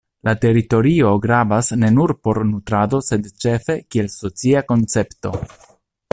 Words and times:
La 0.27 0.33
teritorio 0.43 1.09
gravas 1.25 1.69
ne 1.83 1.91
nur 1.97 2.13
por 2.27 2.39
nutrado 2.53 3.01
sed 3.09 3.29
ĉefe 3.45 3.75
kiel 3.95 4.09
socia 4.17 4.65
koncepto. 4.73 5.35